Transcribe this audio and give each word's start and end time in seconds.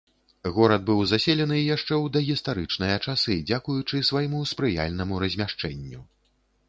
Горад 0.53 0.81
быў 0.85 1.01
заселены 1.11 1.57
яшчэ 1.75 1.93
ў 2.03 2.13
дагістарычныя 2.15 2.95
часы, 3.05 3.37
дзякуючы 3.51 4.03
свайму 4.09 4.39
спрыяльнаму 4.53 5.21
размяшчэнню. 5.25 6.01